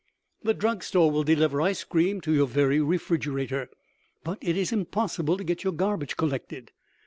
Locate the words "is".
4.57-4.71